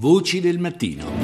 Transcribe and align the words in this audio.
Voci 0.00 0.40
del 0.40 0.58
mattino. 0.58 1.19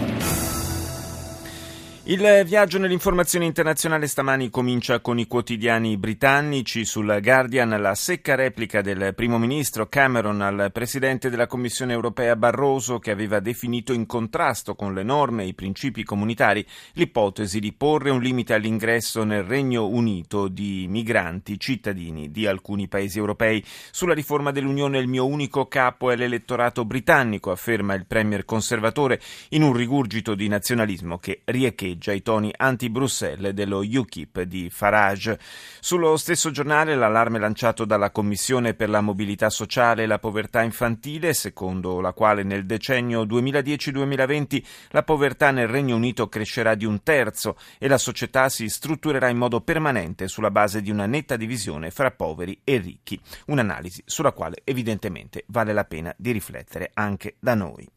Il 2.09 2.45
viaggio 2.47 2.79
nell'informazione 2.79 3.47
internazionale 3.47 4.07
stamani 4.07 4.49
comincia 4.49 5.01
con 5.01 5.19
i 5.19 5.27
quotidiani 5.27 5.97
britannici. 5.97 6.85
Sul 6.85 7.19
Guardian 7.21 7.71
la 7.81 7.97
secca 7.97 8.37
replica 8.37 8.81
del 8.81 9.13
primo 9.13 9.39
ministro 9.39 9.89
Cameron 9.89 10.41
al 10.41 10.71
presidente 10.73 11.31
della 11.31 11.49
Commissione 11.49 11.95
europea 11.95 12.37
Barroso 12.37 13.01
che 13.01 13.11
aveva 13.11 13.41
definito 13.41 13.93
in 13.93 14.07
contrasto 14.07 14.77
con 14.77 14.95
le 14.95 15.03
norme 15.03 15.43
e 15.43 15.47
i 15.49 15.55
principi 15.55 16.05
comunitari 16.05 16.65
l'ipotesi 16.93 17.59
di 17.59 17.73
porre 17.73 18.11
un 18.11 18.21
limite 18.21 18.55
all'ingresso 18.55 19.25
nel 19.25 19.43
Regno 19.43 19.89
Unito 19.89 20.47
di 20.47 20.87
migranti 20.89 21.59
cittadini 21.59 22.31
di 22.31 22.47
alcuni 22.47 22.87
paesi 22.87 23.19
europei. 23.19 23.65
Sulla 23.91 24.15
riforma 24.15 24.53
dell'Unione 24.53 25.01
il 25.01 25.09
mio 25.09 25.27
unico 25.27 25.67
capo 25.67 26.13
è 26.13 26.15
l'elettorato 26.15 26.85
britannico, 26.85 27.51
afferma 27.51 27.95
il 27.95 28.07
premier 28.07 28.45
conservatore 28.45 29.21
in 29.49 29.65
un 29.65 29.73
rigurgito 29.73 30.37
di 30.37 30.47
nazionalismo 30.47 31.19
che 31.19 31.41
riecheggia 31.47 31.95
galleggia 31.97 32.13
i 32.13 32.23
toni 32.23 32.53
anti-Bruxelles 32.55 33.53
dello 33.53 33.79
UKIP 33.79 34.43
di 34.43 34.71
Farage. 34.71 35.39
Sullo 35.81 36.17
stesso 36.17 36.51
giornale 36.51 36.95
l'allarme 36.95 37.39
lanciato 37.39 37.85
dalla 37.85 38.11
Commissione 38.11 38.75
per 38.75 38.91
la 38.91 39.01
mobilità 39.01 39.51
sociale 39.51 40.03
e 40.03 40.07
la 40.07 40.19
povertà 40.19 40.63
infantile, 40.63 41.33
secondo 41.33 42.01
la 42.01 42.13
quale 42.13 42.43
nel 42.43 42.67
decennio 42.67 43.25
2010-2020 43.25 44.63
la 44.91 45.03
povertà 45.03 45.51
nel 45.51 45.69
Regno 45.69 45.97
Unito 45.97 46.29
crescerà 46.29 46.75
di 46.75 46.85
un 46.85 47.03
terzo 47.03 47.57
e 47.79 47.89
la 47.89 47.99
società 47.99 48.49
si 48.49 48.69
strutturerà 48.69 49.29
in 49.29 49.39
modo 49.39 49.61
permanente 49.61 50.29
sulla 50.29 50.51
base 50.51 50.83
di 50.83 50.91
una 50.91 51.07
netta 51.07 51.37
divisione 51.37 51.91
fra 51.91 52.11
poveri 52.11 52.61
e 52.63 52.77
ricchi. 52.79 53.21
Un'analisi 53.47 54.03
sulla 54.07 54.33
quale 54.33 54.61
evidentemente 54.65 55.45
vale 55.49 55.73
la 55.73 55.85
pena 55.85 56.15
di 56.17 56.33
riflettere 56.33 56.91
anche 56.95 57.37
da 57.41 57.55
noi. 57.55 57.96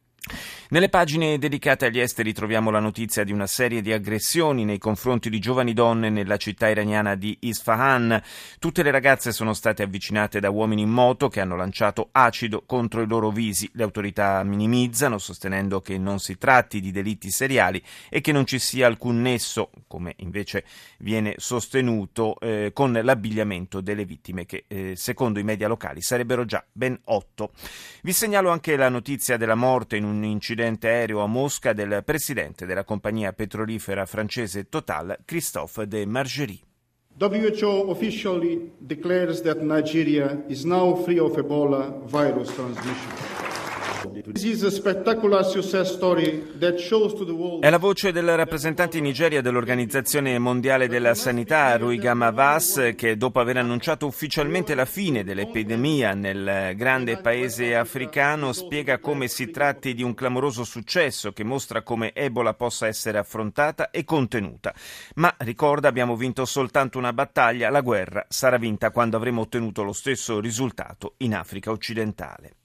Nelle 0.72 0.90
pagine 0.90 1.40
dedicate 1.40 1.88
agli 1.88 2.00
esteri 2.00 2.32
troviamo 2.32 2.70
la 2.70 2.80
notizia 2.80 3.24
di 3.24 3.32
una 3.32 3.48
serie 3.48 3.82
di 3.82 3.92
aggressioni 3.92 4.66
nei 4.66 4.78
confronti 4.78 5.32
di 5.32 5.40
giovani 5.40 5.74
donne 5.74 6.12
nella 6.12 6.38
città 6.38 6.70
iraniana 6.70 7.16
di 7.16 7.36
Isfahan. 7.42 8.22
Tutte 8.60 8.84
le 8.84 8.92
ragazze 8.92 9.32
sono 9.32 9.56
state 9.56 9.82
avvicinate 9.82 10.40
da 10.40 10.52
uomini 10.52 10.84
in 10.84 10.92
moto 10.92 11.28
che 11.28 11.42
hanno 11.42 11.56
lanciato 11.56 12.10
acido 12.12 12.66
contro 12.68 13.02
i 13.02 13.08
loro 13.08 13.32
visi. 13.32 13.68
Le 13.74 13.82
autorità 13.82 14.44
minimizzano, 14.44 15.18
sostenendo 15.18 15.82
che 15.82 15.98
non 15.98 16.20
si 16.20 16.38
tratti 16.38 16.80
di 16.80 16.92
delitti 16.92 17.32
seriali 17.32 17.82
e 18.08 18.22
che 18.22 18.32
non 18.32 18.46
ci 18.46 18.60
sia 18.60 18.86
alcun 18.86 19.24
nesso, 19.24 19.72
come 19.88 20.14
invece 20.18 20.66
viene 21.00 21.34
sostenuto, 21.38 22.40
eh, 22.40 22.70
con 22.76 22.92
l'abbigliamento 22.92 23.82
delle 23.82 24.06
vittime, 24.06 24.46
che 24.46 24.66
eh, 24.68 24.94
secondo 24.96 25.40
i 25.40 25.44
media 25.44 25.68
locali 25.68 26.04
sarebbero 26.04 26.46
già 26.46 26.64
ben 26.72 26.96
otto. 27.06 27.54
Vi 28.04 28.14
segnalo 28.14 28.52
anche 28.52 28.76
la 28.76 28.90
notizia 28.90 29.36
della 29.36 29.56
morte 29.56 29.98
in 29.98 30.04
un 30.04 30.18
un 30.22 30.40
incidente 30.60 30.90
aereo 30.90 31.22
a 31.22 31.26
Mosca 31.28 31.72
del 31.72 32.04
presidente 32.04 32.66
della 32.66 32.84
compagnia 32.84 33.32
petrolifera 33.32 34.06
francese 34.06 34.68
Total, 34.68 35.20
Christophe 35.24 35.88
de 35.88 36.06
Margerie. 36.06 36.60
WHO 37.18 37.90
officially 37.90 38.72
declares 38.78 39.42
that 39.42 39.62
Nigeria 39.62 40.44
is 40.48 40.64
now 40.66 40.96
free 41.04 41.20
of 41.20 41.38
Ebola 41.38 42.02
virus 42.06 42.54
transmission. 42.54 43.39
È 47.60 47.70
la 47.70 47.78
voce 47.78 48.12
del 48.12 48.36
rappresentante 48.36 48.98
in 48.98 49.04
Nigeria 49.04 49.42
dell'Organizzazione 49.42 50.40
Mondiale 50.40 50.88
della 50.88 51.14
Sanità, 51.14 51.76
Ruigama 51.76 52.32
Vas, 52.32 52.94
che 52.96 53.18
dopo 53.18 53.40
aver 53.42 53.58
annunciato 53.58 54.06
ufficialmente 54.06 54.74
la 54.76 54.86
fine 54.86 55.26
dell'epidemia 55.26 56.14
nel 56.14 56.76
grande 56.76 57.18
paese 57.18 57.76
africano, 57.76 58.54
spiega 58.54 59.00
come 59.00 59.28
si 59.28 59.50
tratti 59.50 59.94
di 59.94 60.04
un 60.04 60.14
clamoroso 60.14 60.64
successo 60.64 61.34
che 61.34 61.44
mostra 61.44 61.82
come 61.82 62.14
Ebola 62.14 62.54
possa 62.54 62.88
essere 62.88 63.18
affrontata 63.18 63.92
e 63.92 64.06
contenuta. 64.06 64.74
Ma 65.16 65.34
ricorda, 65.40 65.90
abbiamo 65.90 66.16
vinto 66.16 66.46
soltanto 66.46 66.98
una 66.98 67.12
battaglia, 67.12 67.70
la 67.70 67.82
guerra 67.82 68.26
sarà 68.30 68.58
vinta 68.58 68.92
quando 68.92 69.18
avremo 69.18 69.42
ottenuto 69.42 69.84
lo 69.84 69.94
stesso 69.94 70.40
risultato 70.40 71.16
in 71.18 71.36
Africa 71.36 71.72
occidentale. 71.72 72.59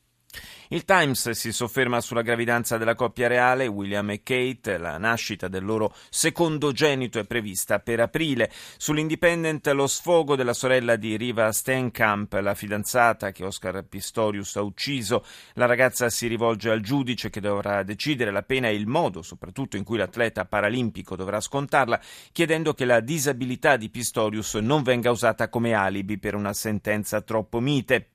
Il 0.68 0.84
Times 0.84 1.30
si 1.30 1.52
sofferma 1.52 2.00
sulla 2.00 2.22
gravidanza 2.22 2.78
della 2.78 2.94
coppia 2.94 3.28
reale, 3.28 3.66
William 3.66 4.10
e 4.10 4.22
Kate, 4.22 4.78
la 4.78 4.96
nascita 4.96 5.46
del 5.46 5.64
loro 5.64 5.94
secondogenito 6.08 7.18
è 7.18 7.24
prevista 7.24 7.80
per 7.80 8.00
aprile. 8.00 8.50
Sull'Independent 8.78 9.66
lo 9.68 9.86
sfogo 9.86 10.36
della 10.36 10.54
sorella 10.54 10.96
di 10.96 11.16
Riva 11.16 11.52
Stenkamp, 11.52 12.32
la 12.40 12.54
fidanzata 12.54 13.30
che 13.30 13.44
Oscar 13.44 13.84
Pistorius 13.84 14.56
ha 14.56 14.62
ucciso. 14.62 15.24
La 15.52 15.66
ragazza 15.66 16.08
si 16.08 16.26
rivolge 16.26 16.70
al 16.70 16.80
giudice 16.80 17.28
che 17.28 17.40
dovrà 17.40 17.82
decidere 17.82 18.32
la 18.32 18.42
pena 18.42 18.68
e 18.68 18.74
il 18.74 18.86
modo, 18.86 19.20
soprattutto 19.20 19.76
in 19.76 19.84
cui 19.84 19.98
l'atleta 19.98 20.46
paralimpico 20.46 21.14
dovrà 21.14 21.40
scontarla, 21.40 22.00
chiedendo 22.32 22.72
che 22.72 22.86
la 22.86 23.00
disabilità 23.00 23.76
di 23.76 23.90
Pistorius 23.90 24.54
non 24.54 24.82
venga 24.82 25.10
usata 25.10 25.48
come 25.48 25.74
alibi 25.74 26.18
per 26.18 26.34
una 26.34 26.54
sentenza 26.54 27.20
troppo 27.20 27.60
mite. 27.60 28.08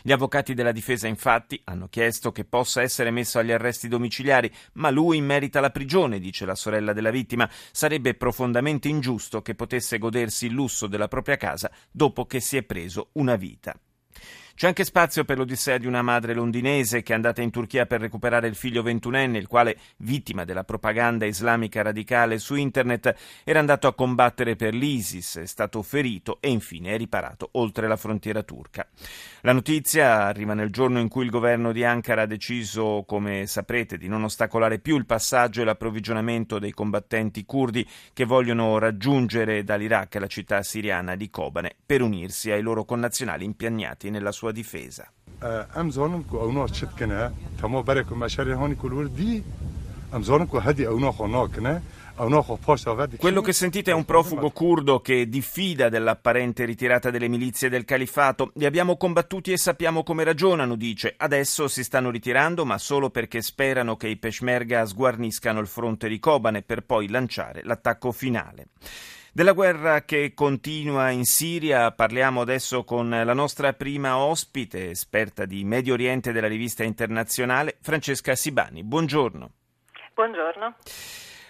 Gli 0.00 0.12
avvocati 0.12 0.54
della 0.54 0.70
difesa 0.70 1.08
infatti 1.08 1.60
hanno 1.64 1.88
chiesto 1.88 2.30
che 2.30 2.44
possa 2.44 2.82
essere 2.82 3.10
messo 3.10 3.40
agli 3.40 3.50
arresti 3.50 3.88
domiciliari, 3.88 4.52
ma 4.74 4.90
lui 4.90 5.20
merita 5.20 5.58
la 5.58 5.70
prigione, 5.70 6.20
dice 6.20 6.44
la 6.44 6.54
sorella 6.54 6.92
della 6.92 7.10
vittima. 7.10 7.50
Sarebbe 7.72 8.14
profondamente 8.14 8.88
ingiusto 8.88 9.42
che 9.42 9.56
potesse 9.56 9.98
godersi 9.98 10.46
il 10.46 10.52
lusso 10.52 10.86
della 10.86 11.08
propria 11.08 11.36
casa 11.36 11.70
dopo 11.90 12.26
che 12.26 12.38
si 12.40 12.56
è 12.56 12.62
preso 12.62 13.08
una 13.14 13.34
vita. 13.34 13.76
C'è 14.56 14.68
anche 14.68 14.84
spazio 14.84 15.26
per 15.26 15.36
l'odissea 15.36 15.76
di 15.76 15.86
una 15.86 16.00
madre 16.00 16.32
londinese 16.32 17.02
che 17.02 17.12
è 17.12 17.14
andata 17.14 17.42
in 17.42 17.50
Turchia 17.50 17.84
per 17.84 18.00
recuperare 18.00 18.48
il 18.48 18.54
figlio 18.54 18.82
ventunenne, 18.82 19.36
il 19.36 19.48
quale, 19.48 19.76
vittima 19.98 20.46
della 20.46 20.64
propaganda 20.64 21.26
islamica 21.26 21.82
radicale 21.82 22.38
su 22.38 22.54
internet, 22.54 23.14
era 23.44 23.58
andato 23.58 23.86
a 23.86 23.94
combattere 23.94 24.56
per 24.56 24.72
l'ISIS, 24.72 25.40
è 25.40 25.46
stato 25.46 25.82
ferito 25.82 26.38
e 26.40 26.48
infine 26.48 26.94
è 26.94 26.96
riparato 26.96 27.50
oltre 27.52 27.86
la 27.86 27.98
frontiera 27.98 28.42
turca. 28.44 28.88
La 29.42 29.52
notizia 29.52 30.24
arriva 30.24 30.54
nel 30.54 30.70
giorno 30.70 31.00
in 31.00 31.08
cui 31.08 31.24
il 31.24 31.30
governo 31.30 31.70
di 31.70 31.84
Ankara 31.84 32.22
ha 32.22 32.26
deciso, 32.26 33.04
come 33.06 33.46
saprete, 33.46 33.98
di 33.98 34.08
non 34.08 34.24
ostacolare 34.24 34.78
più 34.78 34.96
il 34.96 35.04
passaggio 35.04 35.60
e 35.60 35.64
l'approvvigionamento 35.64 36.58
dei 36.58 36.72
combattenti 36.72 37.44
curdi 37.44 37.86
che 38.14 38.24
vogliono 38.24 38.78
raggiungere 38.78 39.64
dall'Iraq 39.64 40.14
la 40.14 40.26
città 40.26 40.62
siriana 40.62 41.14
di 41.14 41.28
Kobane 41.28 41.76
per 41.84 42.00
unirsi 42.00 42.50
ai 42.50 42.62
loro 42.62 42.86
connazionali 42.86 43.44
impiagnati 43.44 44.08
nella 44.08 44.32
sua 44.32 44.44
sua 44.46 44.52
difesa. 44.52 45.10
Quello 53.18 53.42
che 53.42 53.52
sentite 53.52 53.90
è 53.90 53.94
un 53.94 54.06
profugo 54.06 54.50
curdo 54.50 55.00
che 55.00 55.28
diffida 55.28 55.90
dell'apparente 55.90 56.64
ritirata 56.64 57.10
delle 57.10 57.28
milizie 57.28 57.68
del 57.68 57.84
califato. 57.84 58.52
Li 58.54 58.64
abbiamo 58.64 58.96
combattuti 58.96 59.52
e 59.52 59.58
sappiamo 59.58 60.02
come 60.02 60.24
ragionano, 60.24 60.76
dice. 60.76 61.14
Adesso 61.14 61.68
si 61.68 61.84
stanno 61.84 62.10
ritirando, 62.10 62.64
ma 62.64 62.78
solo 62.78 63.10
perché 63.10 63.42
sperano 63.42 63.96
che 63.96 64.08
i 64.08 64.16
peshmerga 64.16 64.86
sguarniscano 64.86 65.60
il 65.60 65.66
fronte 65.66 66.08
di 66.08 66.18
Kobane 66.18 66.62
per 66.62 66.84
poi 66.84 67.08
lanciare 67.08 67.62
l'attacco 67.64 68.12
finale. 68.12 68.68
Della 69.36 69.52
guerra 69.52 70.00
che 70.06 70.32
continua 70.32 71.10
in 71.10 71.26
Siria 71.26 71.92
parliamo 71.92 72.40
adesso 72.40 72.84
con 72.84 73.10
la 73.10 73.34
nostra 73.34 73.74
prima 73.74 74.16
ospite, 74.16 74.88
esperta 74.88 75.44
di 75.44 75.62
Medio 75.62 75.92
Oriente 75.92 76.32
della 76.32 76.46
rivista 76.46 76.84
internazionale, 76.84 77.76
Francesca 77.82 78.34
Sibani. 78.34 78.82
Buongiorno. 78.82 79.50
Buongiorno. 80.14 80.76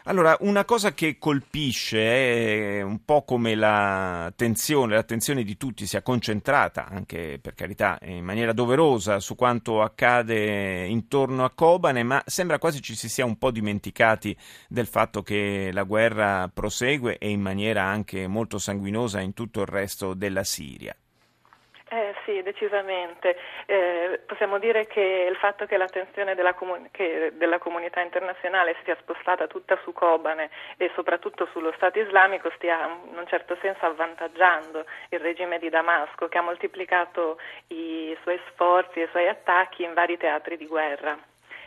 Allora, 0.09 0.37
una 0.43 0.65
cosa 0.65 0.95
che 0.95 1.19
colpisce 1.19 2.79
è 2.79 2.81
un 2.81 3.05
po' 3.05 3.25
come 3.25 3.57
la 3.57 4.33
tensione, 4.37 4.95
l'attenzione 4.95 5.43
di 5.43 5.57
tutti 5.57 5.85
sia 5.85 6.01
concentrata, 6.01 6.87
anche 6.87 7.41
per 7.43 7.55
carità 7.55 7.99
in 8.03 8.23
maniera 8.23 8.53
doverosa, 8.53 9.19
su 9.19 9.35
quanto 9.35 9.83
accade 9.83 10.87
intorno 10.87 11.45
a 11.45 11.51
Kobane, 11.51 12.05
ma 12.05 12.23
sembra 12.25 12.61
quasi 12.61 12.81
ci 12.83 12.95
si 12.95 13.09
sia 13.09 13.25
un 13.25 13.37
po' 13.37 13.51
dimenticati 13.51 14.37
del 14.69 14.87
fatto 14.87 15.25
che 15.25 15.71
la 15.73 15.83
guerra 15.83 16.49
prosegue 16.55 17.19
e 17.19 17.29
in 17.31 17.41
maniera 17.41 17.83
anche 17.83 18.29
molto 18.29 18.59
sanguinosa 18.59 19.19
in 19.19 19.35
tutto 19.35 19.63
il 19.63 19.67
resto 19.67 20.15
della 20.15 20.45
Siria. 20.45 20.97
Eh 21.89 22.15
sì, 22.25 22.43
decisamente. 22.43 23.37
Eh, 23.67 24.21
possiamo 24.27 24.59
dire 24.59 24.89
che 24.89 25.29
il 25.31 25.37
fatto 25.37 25.67
che 25.67 25.77
l'attenzione 25.77 26.35
della, 26.35 26.53
comun- 26.55 26.89
che 26.91 27.33
della, 27.35 27.59
comunità 27.59 28.01
internazionale 28.01 28.75
sia 28.83 28.97
spostata 29.01 29.47
tutta 29.47 29.79
su 29.85 29.93
Kobane 29.93 30.51
e 30.79 30.91
soprattutto 30.97 31.47
sullo 31.53 31.73
Stato 31.77 32.01
islamico 32.01 32.51
stia 32.57 32.87
in 32.87 33.17
un 33.17 33.27
certo 33.29 33.57
senso 33.61 33.87
avvantaggiando 33.87 34.85
il 35.11 35.21
regime 35.21 35.61
di 35.61 35.69
Damasco 35.69 36.27
che 36.27 36.39
ha 36.39 36.43
moltiplicato 36.43 37.39
i 37.69 38.17
suoi 38.23 38.41
sforzi 38.51 38.99
e 38.99 39.05
i 39.05 39.09
suoi 39.11 39.29
attacchi 39.29 39.85
in 39.85 39.95
vari 39.95 40.17
teatri 40.17 40.57
di 40.57 40.67
guerra 40.67 41.17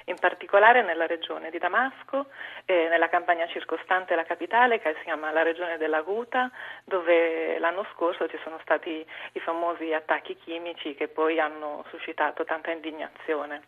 in 0.10 0.18
particolare 0.20 0.82
nella 0.82 1.06
regione 1.06 1.50
di 1.50 1.58
Damasco, 1.58 2.28
e 2.66 2.88
nella 2.90 3.10
campagna 3.10 3.48
circostante 3.48 4.16
la 4.16 4.24
capitale 4.24 4.80
che 4.80 4.96
si 4.98 5.04
chiama 5.04 5.32
la 5.32 5.44
regione 5.44 5.78
della 5.78 6.02
Guta, 6.02 6.52
dove 6.84 7.58
l'anno 7.60 7.86
scorso 7.94 8.28
ci 8.28 8.40
sono 8.44 8.60
stati 8.62 9.06
i 9.34 9.40
famosi 9.40 9.94
attacchi 9.94 10.36
chimici 10.36 10.96
che 10.96 11.08
poi 11.08 11.40
hanno 11.40 11.86
suscitato 11.90 12.44
tanta 12.44 12.72
indignazione. 12.72 13.62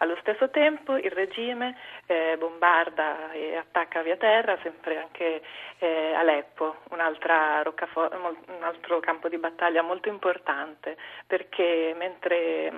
Allo 0.00 0.16
stesso 0.20 0.48
tempo 0.50 0.96
il 0.96 1.10
regime 1.10 1.76
eh, 2.06 2.36
bombarda 2.38 3.32
e 3.32 3.56
attacca 3.56 4.00
via 4.02 4.16
terra 4.16 4.56
sempre 4.62 4.96
anche 4.96 5.42
eh, 5.78 6.14
Aleppo, 6.14 6.76
un 6.90 7.00
altro 7.00 7.74
campo 9.00 9.28
di 9.28 9.38
battaglia 9.38 9.82
molto 9.82 10.08
importante 10.08 10.96
perché 11.26 11.94
mentre 11.96 12.72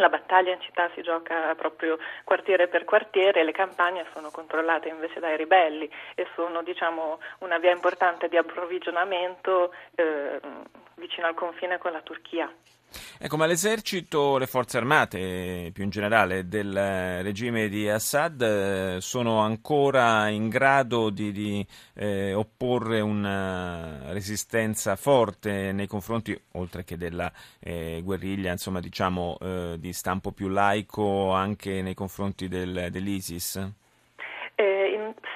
la 0.00 0.08
battaglia 0.08 0.52
in 0.52 0.60
città 0.60 0.90
si 0.94 1.02
gioca 1.02 1.54
proprio 1.54 1.98
quartiere 2.24 2.68
per 2.68 2.84
quartiere, 2.84 3.44
le 3.44 3.52
campagne 3.52 4.06
sono 4.12 4.30
controllate 4.30 4.88
invece 4.88 5.20
dai 5.20 5.36
ribelli 5.36 5.88
e 6.14 6.26
sono 6.34 6.62
diciamo, 6.62 7.20
una 7.40 7.58
via 7.58 7.70
importante 7.70 8.28
di 8.28 8.36
approvvigionamento 8.36 9.72
eh, 9.94 10.40
vicino 11.10 11.26
al 11.26 11.34
confine 11.34 11.78
con 11.78 11.90
la 11.90 12.00
Turchia. 12.02 12.48
Ecco, 13.18 13.36
ma 13.36 13.46
l'esercito, 13.46 14.38
le 14.38 14.46
forze 14.46 14.78
armate 14.78 15.70
più 15.72 15.84
in 15.84 15.90
generale 15.90 16.48
del 16.48 16.72
regime 17.22 17.68
di 17.68 17.88
Assad 17.88 18.40
eh, 18.40 18.96
sono 19.00 19.40
ancora 19.40 20.28
in 20.28 20.48
grado 20.48 21.10
di, 21.10 21.30
di 21.30 21.64
eh, 21.94 22.32
opporre 22.32 23.00
una 23.00 24.12
resistenza 24.12 24.96
forte 24.96 25.70
nei 25.70 25.86
confronti, 25.86 26.36
oltre 26.52 26.82
che 26.82 26.96
della 26.96 27.30
eh, 27.60 28.00
guerriglia, 28.02 28.50
insomma, 28.50 28.80
diciamo, 28.80 29.38
eh, 29.40 29.76
di 29.78 29.92
stampo 29.92 30.32
più 30.32 30.48
laico, 30.48 31.30
anche 31.30 31.82
nei 31.82 31.94
confronti 31.94 32.48
del, 32.48 32.88
dell'ISIS? 32.90 33.79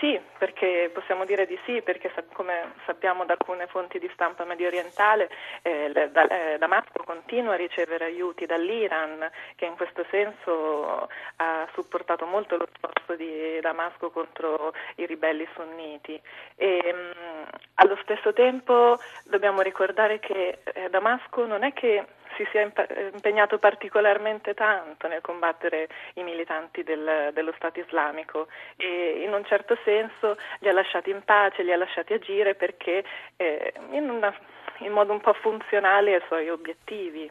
Sì, 0.05 0.21
perché 0.37 0.91
possiamo 0.93 1.25
dire 1.25 1.47
di 1.47 1.59
sì, 1.65 1.81
perché 1.81 2.13
come 2.35 2.75
sappiamo 2.85 3.25
da 3.25 3.33
alcune 3.33 3.67
fonti 3.69 3.99
di 3.99 4.11
stampa 4.13 4.45
medio 4.45 4.67
orientale, 4.67 5.31
eh, 5.63 6.11
da, 6.13 6.27
eh, 6.27 6.59
Damasco 6.59 7.03
continua 7.07 7.55
a 7.55 7.57
ricevere 7.57 8.05
aiuti 8.05 8.45
dall'Iran, 8.45 9.27
che 9.57 9.65
in 9.65 9.77
questo 9.77 10.05
senso 10.11 11.09
ha 11.37 11.67
supportato 11.73 12.27
molto 12.27 12.59
lo 12.59 12.69
sforzo 12.77 13.17
di 13.17 13.59
Damasco 13.63 14.11
contro 14.11 14.75
i 14.97 15.07
ribelli 15.07 15.49
sunniti. 15.55 16.21
E, 16.57 16.93
mh, 16.93 16.99
mm, 16.99 17.43
allo 17.77 17.97
stesso 18.03 18.35
tempo 18.35 18.99
dobbiamo 19.25 19.63
ricordare 19.63 20.19
che 20.19 20.59
eh, 20.65 20.91
Damasco 20.91 21.47
non 21.47 21.63
è 21.63 21.73
che 21.73 22.05
si 22.37 22.47
sia 22.51 22.63
impegnato 22.63 23.59
particolarmente 23.59 24.55
tanto 24.55 25.09
nel 25.09 25.21
combattere 25.21 25.89
i 26.15 26.23
militanti 26.23 26.83
del, 26.83 27.31
dello 27.33 27.53
Stato 27.57 27.81
islamico 27.81 28.49
e 28.77 29.23
in 29.25 29.33
un 29.33 29.45
certo 29.45 29.77
senso 29.85 30.37
li 30.61 30.69
ha 30.69 30.73
lasciati 30.73 31.11
in 31.11 31.23
pace, 31.25 31.63
li 31.63 31.73
ha 31.73 31.77
lasciati 31.77 32.13
agire 32.13 32.55
perché 32.55 33.05
eh, 33.37 33.73
in, 33.91 34.09
una, 34.09 34.35
in 34.79 34.93
modo 34.93 35.13
un 35.13 35.21
po' 35.21 35.35
funzionale 35.35 36.15
ai 36.15 36.23
suoi 36.27 36.49
obiettivi. 36.49 37.31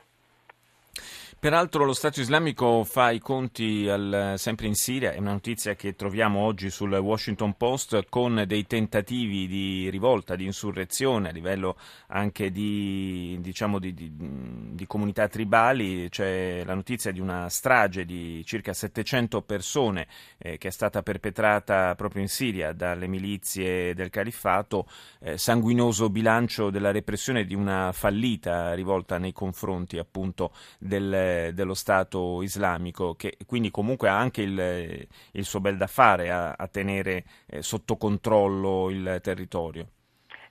Peraltro 1.44 1.84
lo 1.84 1.92
Stato 1.92 2.22
islamico 2.22 2.86
fa 2.86 3.12
i 3.12 3.20
conti 3.20 3.90
al, 3.90 4.36
sempre 4.38 4.66
in 4.68 4.76
Siria, 4.76 5.12
è 5.12 5.18
una 5.18 5.34
notizia 5.34 5.76
che 5.76 5.94
troviamo 5.94 6.40
oggi 6.40 6.70
sul 6.70 6.94
Washington 6.94 7.58
Post, 7.58 8.06
con 8.08 8.46
dei 8.48 8.66
tentativi 8.66 9.46
di 9.46 9.90
rivolta, 9.90 10.38
di 10.38 10.46
insurrezione 10.46 11.28
a 11.28 11.32
livello 11.34 11.76
anche 12.08 12.50
di, 12.50 13.38
diciamo 13.42 13.80
di, 13.80 13.94
di, 13.94 14.10
di 14.16 14.88
comunità 14.88 15.28
tribali. 15.28 16.08
C'è 16.08 16.64
la 16.64 16.76
notizia 16.76 17.12
di 17.12 17.20
una 17.20 17.50
strage 17.50 18.06
di 18.06 18.42
circa 18.46 18.72
700 18.72 19.42
persone 19.42 20.08
eh, 20.38 20.58
che 20.58 20.70
è 20.70 20.72
stata 20.72 21.04
perpetrata 21.04 21.94
proprio 21.96 22.22
in 22.22 22.30
Siria 22.30 22.72
dalle 22.72 23.08
milizie 23.08 23.94
del 23.96 24.10
califfato, 24.12 24.88
eh, 25.20 25.38
sanguinoso 25.38 26.10
bilancio 26.10 26.70
della 26.70 26.92
repressione 26.92 27.44
di 27.44 27.54
una 27.54 27.92
fallita 27.92 28.74
rivolta 28.76 29.18
nei 29.18 29.34
confronti 29.34 29.98
appunto 29.98 30.54
del 30.80 31.32
dello 31.54 31.74
Stato 31.74 32.42
islamico, 32.42 33.16
che 33.16 33.38
quindi 33.46 33.72
comunque 33.72 34.10
ha 34.10 34.18
anche 34.18 34.42
il, 34.42 35.08
il 35.32 35.46
suo 35.46 35.60
bel 35.60 35.78
da 35.78 35.88
fare 35.88 36.32
a, 36.32 36.52
a 36.52 36.68
tenere 36.68 37.26
eh, 37.48 37.62
sotto 37.62 37.98
controllo 37.98 38.90
il 38.90 39.20
territorio. 39.22 39.88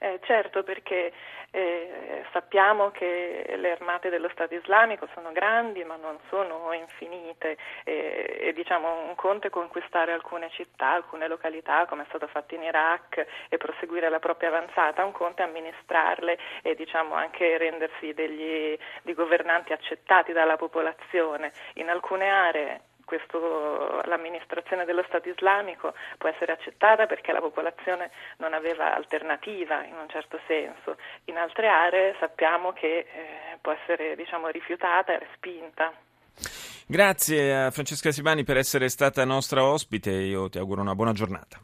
Eh, 0.02 0.18
certo, 0.24 0.64
perché 0.64 1.12
eh, 1.52 2.24
sappiamo 2.32 2.90
che 2.90 3.54
le 3.56 3.70
armate 3.70 4.10
dello 4.10 4.28
Stato 4.30 4.52
islamico 4.52 5.06
sono 5.14 5.30
grandi 5.30 5.84
ma 5.84 5.94
non 5.94 6.18
sono 6.28 6.72
infinite 6.72 7.56
e, 7.84 8.38
e 8.40 8.52
diciamo 8.52 9.04
un 9.06 9.14
conto 9.14 9.46
è 9.46 9.50
conquistare 9.50 10.12
alcune 10.12 10.50
città, 10.50 10.88
alcune 10.88 11.28
località 11.28 11.86
come 11.86 12.02
è 12.02 12.06
stato 12.08 12.26
fatto 12.26 12.56
in 12.56 12.64
Iraq 12.64 13.24
e 13.48 13.56
proseguire 13.58 14.08
la 14.08 14.18
propria 14.18 14.48
avanzata, 14.48 15.04
un 15.04 15.12
conto 15.12 15.42
è 15.42 15.44
amministrarle 15.44 16.36
e 16.62 16.74
diciamo 16.74 17.14
anche 17.14 17.56
rendersi 17.56 18.12
degli, 18.12 18.76
di 19.02 19.14
governanti 19.14 19.72
accettati 19.72 20.32
dalla 20.32 20.56
popolazione. 20.56 21.52
In 21.74 21.88
alcune 21.88 22.28
aree 22.28 22.80
questo, 23.12 24.00
l'amministrazione 24.06 24.86
dello 24.86 25.04
Stato 25.06 25.28
islamico 25.28 25.92
può 26.16 26.30
essere 26.30 26.52
accettata 26.52 27.04
perché 27.04 27.30
la 27.30 27.40
popolazione 27.40 28.10
non 28.38 28.54
aveva 28.54 28.94
alternativa 28.94 29.84
in 29.84 29.96
un 30.00 30.08
certo 30.08 30.40
senso, 30.46 30.96
in 31.26 31.36
altre 31.36 31.68
aree 31.68 32.16
sappiamo 32.18 32.72
che 32.72 33.00
eh, 33.00 33.58
può 33.60 33.72
essere 33.72 34.16
diciamo, 34.16 34.48
rifiutata 34.48 35.12
e 35.12 35.18
respinta. 35.18 35.92
Grazie 36.86 37.54
a 37.54 37.70
Francesca 37.70 38.10
Sibani 38.10 38.44
per 38.44 38.56
essere 38.56 38.88
stata 38.88 39.24
nostra 39.26 39.62
ospite, 39.62 40.10
io 40.10 40.48
ti 40.48 40.56
auguro 40.56 40.80
una 40.80 40.94
buona 40.94 41.12
giornata. 41.12 41.46